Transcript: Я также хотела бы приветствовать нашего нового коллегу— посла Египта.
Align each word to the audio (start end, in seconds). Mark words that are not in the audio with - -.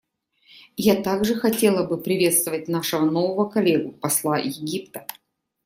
Я 0.77 0.99
также 1.03 1.35
хотела 1.35 1.85
бы 1.85 2.01
приветствовать 2.01 2.67
нашего 2.67 3.05
нового 3.05 3.47
коллегу— 3.47 3.91
посла 4.01 4.39
Египта. 4.39 5.05